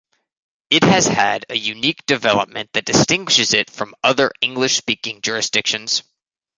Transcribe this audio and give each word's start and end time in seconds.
It 0.71 0.81
has 0.83 1.05
had 1.05 1.45
a 1.47 1.55
unique 1.55 2.07
development 2.07 2.71
that 2.73 2.85
distinguishes 2.87 3.53
it 3.53 3.69
from 3.69 3.93
other 4.03 4.31
English-speaking 4.41 5.21
jurisdictions. 5.21 6.01